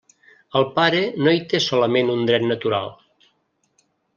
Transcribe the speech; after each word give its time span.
El 0.59 0.63
pare 0.77 1.01
no 1.27 1.35
hi 1.35 1.43
té 1.53 1.61
solament 1.65 2.11
un 2.17 2.27
dret 2.31 2.49
natural. 2.55 2.91